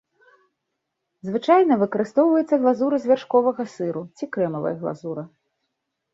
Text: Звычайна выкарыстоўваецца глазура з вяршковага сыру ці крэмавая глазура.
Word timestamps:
Звычайна 1.29 1.73
выкарыстоўваецца 1.83 2.59
глазура 2.65 2.95
з 3.05 3.13
вяршковага 3.13 3.61
сыру 3.75 4.01
ці 4.17 4.25
крэмавая 4.39 4.75
глазура. 4.83 5.23